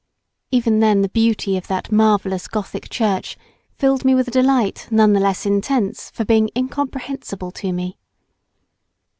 [0.49, 3.37] Even then the beauty of that marvellous Gothic church
[3.75, 7.99] filled me with a delight none the less intense for being incomprehensible to me.